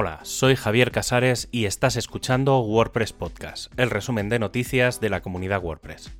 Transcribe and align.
Hola, 0.00 0.20
soy 0.22 0.54
Javier 0.54 0.92
Casares 0.92 1.48
y 1.50 1.64
estás 1.64 1.96
escuchando 1.96 2.60
WordPress 2.60 3.12
Podcast, 3.12 3.72
el 3.76 3.90
resumen 3.90 4.28
de 4.28 4.38
noticias 4.38 5.00
de 5.00 5.10
la 5.10 5.22
comunidad 5.22 5.60
WordPress. 5.60 6.12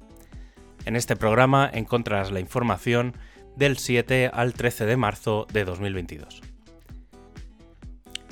En 0.84 0.96
este 0.96 1.14
programa 1.14 1.70
encontrarás 1.72 2.32
la 2.32 2.40
información 2.40 3.14
del 3.54 3.78
7 3.78 4.32
al 4.34 4.52
13 4.52 4.84
de 4.84 4.96
marzo 4.96 5.46
de 5.52 5.64
2022. 5.64 6.42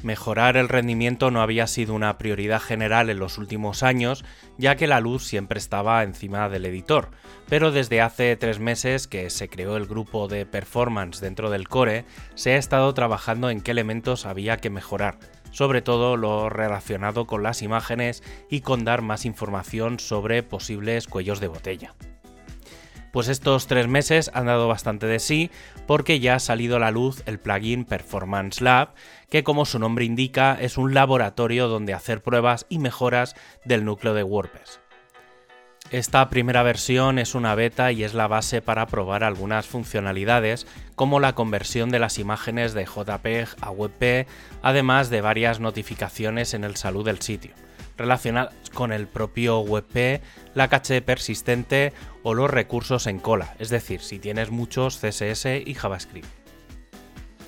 Mejorar 0.07 0.57
el 0.57 0.69
rendimiento 0.69 1.33
no 1.33 1.43
había 1.43 1.67
sido 1.67 1.93
una 1.93 2.17
prioridad 2.17 2.61
general 2.61 3.11
en 3.11 3.19
los 3.19 3.39
últimos 3.39 3.83
años, 3.83 4.25
ya 4.57 4.77
que 4.77 4.87
la 4.87 5.01
luz 5.01 5.25
siempre 5.25 5.59
estaba 5.59 6.05
encima 6.05 6.49
del 6.49 6.65
editor, 6.65 7.11
pero 7.49 7.73
desde 7.73 8.01
hace 8.01 8.37
tres 8.37 8.61
meses 8.61 9.09
que 9.09 9.31
se 9.31 9.49
creó 9.49 9.77
el 9.77 9.87
grupo 9.87 10.29
de 10.29 10.47
performance 10.47 11.21
dentro 11.21 11.51
del 11.51 11.69
core, 11.69 12.05
se 12.37 12.53
ha 12.53 12.57
estado 12.57 12.95
trabajando 12.95 13.51
en 13.51 13.61
qué 13.61 13.73
elementos 13.73 14.27
había 14.27 14.59
que 14.59 14.71
mejorar, 14.71 15.19
sobre 15.51 15.83
todo 15.83 16.17
lo 16.17 16.51
relacionado 16.51 17.27
con 17.27 17.43
las 17.43 17.61
imágenes 17.63 18.23
y 18.49 18.61
con 18.61 18.85
dar 18.85 19.03
más 19.03 19.25
información 19.25 19.99
sobre 19.99 20.45
posibles 20.45 21.09
cuellos 21.09 21.41
de 21.41 21.49
botella. 21.49 21.97
Pues 23.17 23.29
estos 23.29 23.67
tres 23.67 23.89
meses 23.89 24.31
han 24.35 24.45
dado 24.45 24.69
bastante 24.69 25.07
de 25.07 25.21
sí 25.21 25.51
porque 25.87 26.21
ya 26.21 26.35
ha 26.35 26.39
salido 26.39 26.77
a 26.77 26.81
la 26.81 26.91
luz 26.91 27.23
el 27.25 27.39
plugin 27.39 27.87
Performance 27.87 28.61
Lab, 28.61 28.91
que 29.31 29.43
como 29.43 29.65
su 29.65 29.79
nombre 29.79 30.05
indica 30.05 30.59
es 30.61 30.77
un 30.77 30.93
laboratorio 30.93 31.67
donde 31.67 31.95
hacer 31.95 32.23
pruebas 32.23 32.67
y 32.69 32.79
mejoras 32.79 33.35
del 33.65 33.87
núcleo 33.87 34.13
de 34.13 34.23
WordPress. 34.23 34.81
Esta 35.91 36.29
primera 36.29 36.63
versión 36.63 37.19
es 37.19 37.35
una 37.35 37.55
beta 37.55 37.91
y 37.91 38.05
es 38.05 38.13
la 38.13 38.27
base 38.27 38.61
para 38.61 38.87
probar 38.87 39.25
algunas 39.25 39.65
funcionalidades 39.65 40.67
como 40.95 41.19
la 41.19 41.35
conversión 41.35 41.89
de 41.89 42.01
las 42.01 42.19
imágenes 42.19 42.75
de 42.75 42.85
JPEG 42.85 43.49
a 43.63 43.71
WebP, 43.71 44.29
además 44.61 45.09
de 45.09 45.23
varias 45.23 45.59
notificaciones 45.59 46.53
en 46.53 46.65
el 46.65 46.77
salud 46.77 47.07
del 47.07 47.23
sitio 47.23 47.55
relacionadas 47.97 48.55
con 48.75 48.93
el 48.93 49.07
propio 49.07 49.61
WebP, 49.61 50.23
la 50.55 50.69
caché 50.69 51.03
persistente 51.03 51.93
o 52.23 52.35
los 52.35 52.51
recursos 52.51 53.07
en 53.07 53.19
cola, 53.19 53.55
es 53.59 53.71
decir, 53.71 54.01
si 54.01 54.19
tienes 54.19 54.51
muchos 54.51 54.99
CSS 54.99 55.47
y 55.65 55.75
JavaScript. 55.75 56.29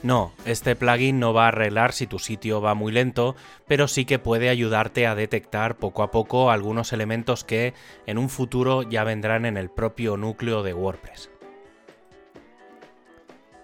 No, 0.02 0.32
este 0.44 0.76
plugin 0.76 1.18
no 1.18 1.32
va 1.32 1.46
a 1.46 1.48
arreglar 1.48 1.92
si 1.92 2.06
tu 2.06 2.20
sitio 2.20 2.60
va 2.60 2.74
muy 2.74 2.92
lento, 2.92 3.34
pero 3.66 3.88
sí 3.88 4.04
que 4.04 4.20
puede 4.20 4.48
ayudarte 4.48 5.08
a 5.08 5.16
detectar 5.16 5.76
poco 5.76 6.04
a 6.04 6.12
poco 6.12 6.52
algunos 6.52 6.92
elementos 6.92 7.42
que 7.42 7.74
en 8.06 8.16
un 8.16 8.28
futuro 8.28 8.82
ya 8.82 9.02
vendrán 9.02 9.44
en 9.44 9.56
el 9.56 9.70
propio 9.70 10.16
núcleo 10.16 10.62
de 10.62 10.72
WordPress. 10.72 11.30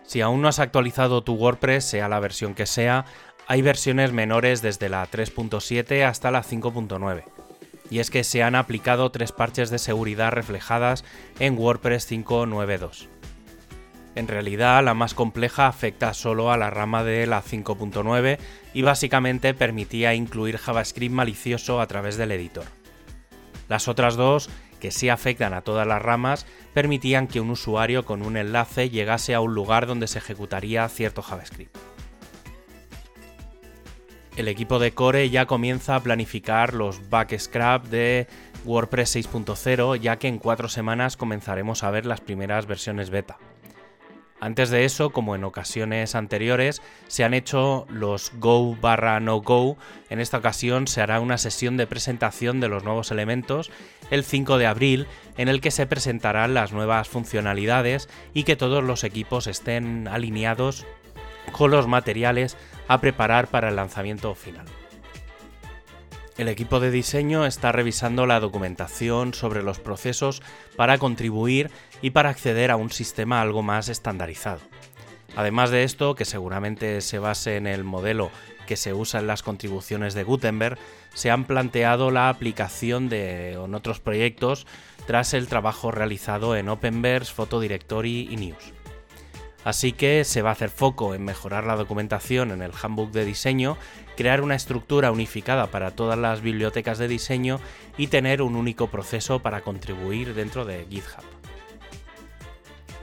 Si 0.02 0.20
aún 0.20 0.42
no 0.42 0.48
has 0.48 0.58
actualizado 0.58 1.22
tu 1.22 1.34
WordPress, 1.34 1.84
sea 1.84 2.08
la 2.08 2.20
versión 2.20 2.54
que 2.54 2.66
sea, 2.66 3.04
hay 3.46 3.62
versiones 3.62 4.12
menores 4.12 4.62
desde 4.62 4.88
la 4.88 5.08
3.7 5.08 6.04
hasta 6.04 6.30
la 6.30 6.42
5.9. 6.42 7.24
Y 7.90 7.98
es 7.98 8.10
que 8.10 8.24
se 8.24 8.42
han 8.42 8.54
aplicado 8.54 9.10
tres 9.10 9.32
parches 9.32 9.70
de 9.70 9.78
seguridad 9.78 10.32
reflejadas 10.32 11.04
en 11.38 11.58
WordPress 11.58 12.10
5.9.2. 12.10 13.08
En 14.14 14.28
realidad, 14.28 14.82
la 14.82 14.94
más 14.94 15.12
compleja 15.12 15.66
afecta 15.66 16.14
solo 16.14 16.50
a 16.50 16.56
la 16.56 16.70
rama 16.70 17.04
de 17.04 17.26
la 17.26 17.42
5.9 17.42 18.38
y 18.72 18.82
básicamente 18.82 19.52
permitía 19.54 20.14
incluir 20.14 20.56
JavaScript 20.56 21.14
malicioso 21.14 21.80
a 21.80 21.86
través 21.86 22.16
del 22.16 22.32
editor. 22.32 22.64
Las 23.68 23.88
otras 23.88 24.16
dos, 24.16 24.48
que 24.80 24.90
sí 24.90 25.08
afectan 25.08 25.52
a 25.52 25.62
todas 25.62 25.86
las 25.86 26.00
ramas, 26.00 26.46
permitían 26.72 27.26
que 27.26 27.40
un 27.40 27.50
usuario 27.50 28.04
con 28.04 28.22
un 28.22 28.36
enlace 28.36 28.88
llegase 28.88 29.34
a 29.34 29.40
un 29.40 29.54
lugar 29.54 29.86
donde 29.86 30.06
se 30.06 30.18
ejecutaría 30.18 30.88
cierto 30.88 31.20
JavaScript 31.22 31.76
el 34.36 34.48
equipo 34.48 34.78
de 34.78 34.92
Core 34.92 35.30
ya 35.30 35.46
comienza 35.46 35.96
a 35.96 36.00
planificar 36.00 36.74
los 36.74 37.08
backscrap 37.08 37.84
de 37.86 38.26
WordPress 38.64 39.16
6.0, 39.16 40.00
ya 40.00 40.18
que 40.18 40.28
en 40.28 40.38
cuatro 40.38 40.68
semanas 40.68 41.16
comenzaremos 41.16 41.84
a 41.84 41.90
ver 41.90 42.06
las 42.06 42.20
primeras 42.20 42.66
versiones 42.66 43.10
beta. 43.10 43.38
Antes 44.40 44.68
de 44.68 44.84
eso, 44.84 45.10
como 45.10 45.34
en 45.34 45.44
ocasiones 45.44 46.14
anteriores, 46.14 46.82
se 47.06 47.24
han 47.24 47.32
hecho 47.32 47.86
los 47.88 48.32
Go 48.38 48.76
barra 48.76 49.18
no 49.20 49.40
Go. 49.40 49.78
En 50.10 50.20
esta 50.20 50.38
ocasión 50.38 50.86
se 50.86 51.00
hará 51.00 51.20
una 51.20 51.38
sesión 51.38 51.76
de 51.76 51.86
presentación 51.86 52.60
de 52.60 52.68
los 52.68 52.84
nuevos 52.84 53.10
elementos 53.10 53.70
el 54.10 54.24
5 54.24 54.58
de 54.58 54.66
abril, 54.66 55.06
en 55.38 55.48
el 55.48 55.60
que 55.60 55.70
se 55.70 55.86
presentarán 55.86 56.52
las 56.52 56.72
nuevas 56.72 57.08
funcionalidades 57.08 58.08
y 58.34 58.42
que 58.42 58.56
todos 58.56 58.84
los 58.84 59.04
equipos 59.04 59.46
estén 59.46 60.08
alineados 60.08 60.84
con 61.52 61.70
los 61.70 61.86
materiales 61.86 62.56
a 62.88 63.00
preparar 63.00 63.48
para 63.48 63.68
el 63.68 63.76
lanzamiento 63.76 64.34
final. 64.34 64.66
El 66.36 66.48
equipo 66.48 66.80
de 66.80 66.90
diseño 66.90 67.46
está 67.46 67.70
revisando 67.70 68.26
la 68.26 68.40
documentación 68.40 69.34
sobre 69.34 69.62
los 69.62 69.78
procesos 69.78 70.42
para 70.76 70.98
contribuir 70.98 71.70
y 72.02 72.10
para 72.10 72.30
acceder 72.30 72.72
a 72.72 72.76
un 72.76 72.90
sistema 72.90 73.40
algo 73.40 73.62
más 73.62 73.88
estandarizado. 73.88 74.60
Además 75.36 75.70
de 75.70 75.84
esto, 75.84 76.16
que 76.16 76.24
seguramente 76.24 77.00
se 77.02 77.20
base 77.20 77.56
en 77.56 77.66
el 77.66 77.84
modelo 77.84 78.30
que 78.66 78.76
se 78.76 78.94
usa 78.94 79.20
en 79.20 79.26
las 79.26 79.42
contribuciones 79.42 80.14
de 80.14 80.24
Gutenberg, 80.24 80.78
se 81.12 81.30
han 81.30 81.44
planteado 81.44 82.10
la 82.10 82.28
aplicación 82.28 83.08
de 83.08 83.52
en 83.52 83.74
otros 83.74 84.00
proyectos 84.00 84.66
tras 85.06 85.34
el 85.34 85.48
trabajo 85.48 85.90
realizado 85.90 86.56
en 86.56 86.68
Openverse, 86.68 87.32
Photodirectory 87.32 88.28
y 88.30 88.36
News. 88.36 88.72
Así 89.64 89.92
que 89.92 90.24
se 90.24 90.42
va 90.42 90.50
a 90.50 90.52
hacer 90.52 90.68
foco 90.68 91.14
en 91.14 91.24
mejorar 91.24 91.64
la 91.64 91.76
documentación 91.76 92.50
en 92.50 92.60
el 92.60 92.72
handbook 92.80 93.10
de 93.12 93.24
diseño, 93.24 93.78
crear 94.16 94.42
una 94.42 94.54
estructura 94.54 95.10
unificada 95.10 95.68
para 95.68 95.92
todas 95.92 96.18
las 96.18 96.42
bibliotecas 96.42 96.98
de 96.98 97.08
diseño 97.08 97.60
y 97.96 98.08
tener 98.08 98.42
un 98.42 98.56
único 98.56 98.88
proceso 98.88 99.40
para 99.40 99.62
contribuir 99.62 100.34
dentro 100.34 100.66
de 100.66 100.86
GitHub. 100.88 101.24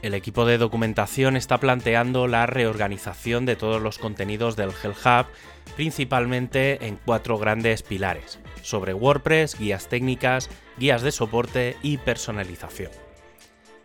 El 0.03 0.13
equipo 0.15 0.45
de 0.45 0.57
documentación 0.57 1.35
está 1.35 1.59
planteando 1.59 2.27
la 2.27 2.47
reorganización 2.47 3.45
de 3.45 3.55
todos 3.55 3.81
los 3.81 3.99
contenidos 3.99 4.55
del 4.55 4.71
Hell 4.71 4.93
Hub, 4.93 5.27
principalmente 5.75 6.87
en 6.87 6.97
cuatro 7.03 7.37
grandes 7.37 7.83
pilares, 7.83 8.39
sobre 8.63 8.93
WordPress, 8.93 9.57
guías 9.59 9.89
técnicas, 9.89 10.49
guías 10.77 11.03
de 11.03 11.11
soporte 11.11 11.77
y 11.83 11.97
personalización. 11.97 13.00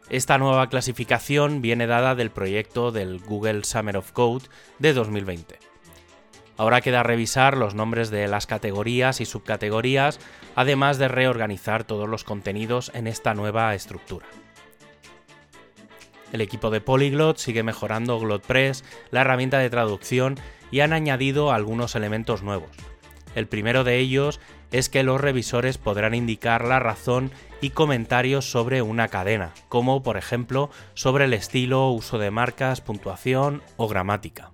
Esta 0.09 0.39
nueva 0.39 0.69
clasificación 0.69 1.63
viene 1.63 1.89
dada 1.89 2.15
del 2.15 2.31
proyecto 2.31 2.93
del 2.93 3.19
Google 3.19 3.65
Summer 3.65 3.97
of 3.97 4.13
Code 4.13 4.45
de 4.79 4.93
2020. 4.93 5.59
Ahora 6.57 6.81
queda 6.81 7.03
revisar 7.03 7.57
los 7.57 7.75
nombres 7.75 8.11
de 8.11 8.29
las 8.29 8.47
categorías 8.47 9.21
y 9.21 9.25
subcategorías, 9.25 10.21
además 10.55 10.99
de 10.99 11.09
reorganizar 11.09 11.83
todos 11.83 12.09
los 12.09 12.23
contenidos 12.23 12.93
en 12.95 13.09
esta 13.09 13.35
nueva 13.35 13.75
estructura. 13.75 14.27
El 16.33 16.41
equipo 16.41 16.71
de 16.71 16.81
Polyglot 16.81 17.39
sigue 17.39 17.65
mejorando 17.65 18.21
GlotPress, 18.21 18.85
la 19.11 19.23
herramienta 19.23 19.59
de 19.59 19.71
traducción, 19.71 20.37
y 20.71 20.81
han 20.81 20.93
añadido 20.93 21.51
algunos 21.51 21.97
elementos 21.97 22.43
nuevos. 22.43 22.71
El 23.35 23.49
primero 23.49 23.83
de 23.83 23.99
ellos 23.99 24.41
es 24.79 24.91
que 24.91 25.03
los 25.03 25.19
revisores 25.19 25.79
podrán 25.79 26.13
indicar 26.13 26.65
la 26.65 26.79
razón 26.79 27.31
y 27.63 27.71
comentarios 27.71 28.51
sobre 28.51 28.83
una 28.83 29.09
cadena, 29.09 29.53
como 29.71 30.03
por 30.03 30.19
ejemplo 30.19 30.71
sobre 30.93 31.25
el 31.25 31.33
estilo, 31.33 31.91
uso 31.91 32.19
de 32.19 32.31
marcas, 32.31 32.83
puntuación 32.83 33.63
o 33.79 33.89
gramática. 33.89 34.51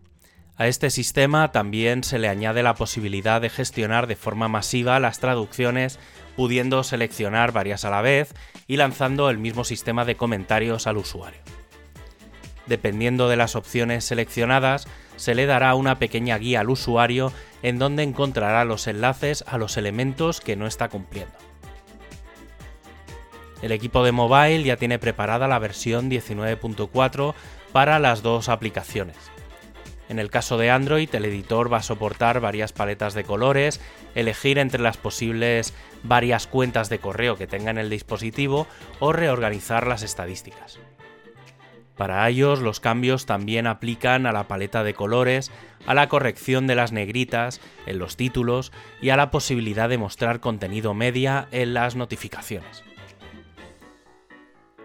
A 0.57 0.69
este 0.69 0.91
sistema 0.91 1.51
también 1.51 2.05
se 2.05 2.21
le 2.21 2.29
añade 2.29 2.63
la 2.63 2.75
posibilidad 2.75 3.41
de 3.41 3.51
gestionar 3.51 4.07
de 4.07 4.15
forma 4.15 4.47
masiva 4.47 5.01
las 5.01 5.19
traducciones, 5.19 5.99
pudiendo 6.37 6.85
seleccionar 6.85 7.51
varias 7.51 7.85
a 7.85 7.91
la 7.91 8.01
vez 8.01 8.33
y 8.69 8.77
lanzando 8.77 9.29
el 9.29 9.39
mismo 9.39 9.65
sistema 9.65 10.05
de 10.05 10.15
comentarios 10.15 10.87
al 10.87 10.99
usuario. 10.99 11.41
Dependiendo 12.67 13.29
de 13.29 13.37
las 13.37 13.57
opciones 13.57 14.05
seleccionadas, 14.05 14.87
se 15.17 15.35
le 15.35 15.47
dará 15.47 15.75
una 15.75 15.99
pequeña 15.99 16.39
guía 16.39 16.61
al 16.61 16.71
usuario 16.71 17.33
en 17.63 17.79
donde 17.79 18.03
encontrará 18.03 18.65
los 18.65 18.87
enlaces 18.87 19.45
a 19.47 19.59
los 19.59 19.77
elementos 19.77 20.41
que 20.41 20.57
no 20.57 20.67
está 20.67 20.89
cumpliendo. 20.89 21.35
El 23.63 23.71
equipo 23.71 24.05
de 24.05 24.13
mobile 24.13 24.65
ya 24.65 24.77
tiene 24.77 24.99
preparada 24.99 25.47
la 25.47 25.61
versión 25.61 26.11
19.4 26.11 27.35
para 27.73 27.99
las 28.01 28.23
dos 28.23 28.49
aplicaciones. 28.49 29.17
En 30.09 30.19
el 30.19 30.31
caso 30.31 30.59
de 30.59 30.71
Android, 30.71 31.09
el 31.15 31.25
editor 31.25 31.73
va 31.73 31.79
a 31.79 31.83
soportar 31.83 32.41
varias 32.41 32.73
paletas 32.73 33.15
de 33.15 33.25
colores, 33.25 33.81
elegir 34.15 34.59
entre 34.59 34.83
las 34.83 34.97
posibles 34.99 35.73
varias 36.03 36.47
cuentas 36.47 36.91
de 36.91 36.99
correo 36.99 37.37
que 37.37 37.47
tenga 37.47 37.71
en 37.71 37.79
el 37.79 37.89
dispositivo 37.89 38.67
o 38.99 39.13
reorganizar 39.13 39.87
las 39.87 40.03
estadísticas. 40.03 40.79
Para 41.97 42.29
ellos 42.29 42.61
los 42.61 42.81
cambios 42.81 43.27
también 43.27 43.67
aplican 43.67 44.27
a 44.27 44.33
la 44.33 44.49
paleta 44.49 44.83
de 44.83 44.95
colores, 44.95 45.51
a 45.87 45.95
la 45.95 46.09
corrección 46.09 46.67
de 46.67 46.75
las 46.75 46.93
negritas 46.93 47.61
en 47.87 47.99
los 47.99 48.17
títulos 48.17 48.73
y 49.01 49.11
a 49.11 49.17
la 49.17 49.31
posibilidad 49.31 49.89
de 49.89 49.99
mostrar 49.99 50.41
contenido 50.41 50.95
media 50.95 51.49
en 51.51 51.75
las 51.75 51.95
notificaciones. 51.97 52.83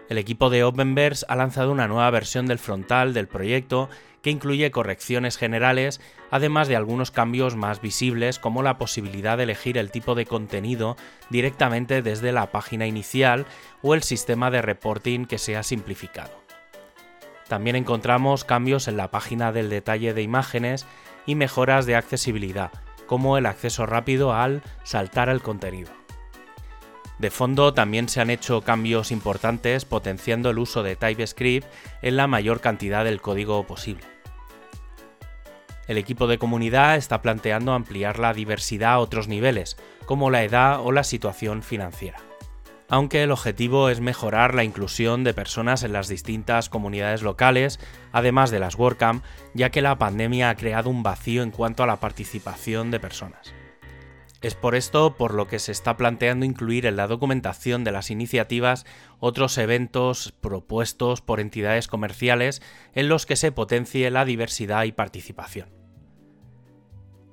El 0.08 0.16
equipo 0.16 0.48
de 0.48 0.64
Openverse 0.64 1.26
ha 1.28 1.36
lanzado 1.36 1.70
una 1.70 1.86
nueva 1.86 2.10
versión 2.10 2.46
del 2.46 2.58
frontal 2.58 3.12
del 3.12 3.28
proyecto 3.28 3.90
que 4.22 4.30
incluye 4.30 4.70
correcciones 4.70 5.36
generales, 5.36 6.00
además 6.30 6.66
de 6.66 6.76
algunos 6.76 7.10
cambios 7.10 7.56
más 7.56 7.80
visibles 7.80 8.38
como 8.38 8.62
la 8.62 8.78
posibilidad 8.78 9.36
de 9.36 9.44
elegir 9.44 9.76
el 9.76 9.90
tipo 9.90 10.14
de 10.14 10.26
contenido 10.26 10.96
directamente 11.30 12.02
desde 12.02 12.32
la 12.32 12.50
página 12.50 12.86
inicial 12.86 13.46
o 13.82 13.94
el 13.94 14.02
sistema 14.02 14.50
de 14.50 14.62
reporting 14.62 15.26
que 15.26 15.38
sea 15.38 15.62
simplificado. 15.62 16.47
También 17.48 17.76
encontramos 17.76 18.44
cambios 18.44 18.88
en 18.88 18.96
la 18.96 19.10
página 19.10 19.52
del 19.52 19.70
detalle 19.70 20.14
de 20.14 20.22
imágenes 20.22 20.86
y 21.26 21.34
mejoras 21.34 21.86
de 21.86 21.96
accesibilidad, 21.96 22.70
como 23.06 23.38
el 23.38 23.46
acceso 23.46 23.86
rápido 23.86 24.34
al 24.34 24.62
saltar 24.84 25.28
el 25.28 25.40
contenido. 25.40 25.90
De 27.18 27.30
fondo 27.30 27.74
también 27.74 28.08
se 28.08 28.20
han 28.20 28.30
hecho 28.30 28.60
cambios 28.60 29.10
importantes 29.10 29.84
potenciando 29.84 30.50
el 30.50 30.58
uso 30.58 30.82
de 30.82 30.94
TypeScript 30.94 31.66
en 32.02 32.16
la 32.16 32.28
mayor 32.28 32.60
cantidad 32.60 33.04
del 33.04 33.20
código 33.20 33.66
posible. 33.66 34.04
El 35.88 35.96
equipo 35.96 36.26
de 36.26 36.38
comunidad 36.38 36.96
está 36.96 37.22
planteando 37.22 37.72
ampliar 37.72 38.18
la 38.18 38.34
diversidad 38.34 38.92
a 38.92 38.98
otros 38.98 39.26
niveles, 39.26 39.78
como 40.04 40.30
la 40.30 40.44
edad 40.44 40.80
o 40.80 40.92
la 40.92 41.02
situación 41.02 41.62
financiera. 41.62 42.27
Aunque 42.90 43.22
el 43.22 43.32
objetivo 43.32 43.90
es 43.90 44.00
mejorar 44.00 44.54
la 44.54 44.64
inclusión 44.64 45.22
de 45.22 45.34
personas 45.34 45.82
en 45.82 45.92
las 45.92 46.08
distintas 46.08 46.70
comunidades 46.70 47.22
locales, 47.22 47.78
además 48.12 48.50
de 48.50 48.60
las 48.60 48.76
WordCamp, 48.76 49.22
ya 49.52 49.68
que 49.70 49.82
la 49.82 49.98
pandemia 49.98 50.48
ha 50.48 50.56
creado 50.56 50.88
un 50.88 51.02
vacío 51.02 51.42
en 51.42 51.50
cuanto 51.50 51.82
a 51.82 51.86
la 51.86 52.00
participación 52.00 52.90
de 52.90 52.98
personas. 52.98 53.52
Es 54.40 54.54
por 54.54 54.74
esto 54.74 55.16
por 55.16 55.34
lo 55.34 55.48
que 55.48 55.58
se 55.58 55.72
está 55.72 55.96
planteando 55.96 56.46
incluir 56.46 56.86
en 56.86 56.96
la 56.96 57.08
documentación 57.08 57.84
de 57.84 57.92
las 57.92 58.10
iniciativas 58.10 58.86
otros 59.18 59.58
eventos 59.58 60.32
propuestos 60.40 61.20
por 61.20 61.40
entidades 61.40 61.88
comerciales 61.88 62.62
en 62.94 63.08
los 63.08 63.26
que 63.26 63.36
se 63.36 63.52
potencie 63.52 64.10
la 64.10 64.24
diversidad 64.24 64.84
y 64.84 64.92
participación. 64.92 65.77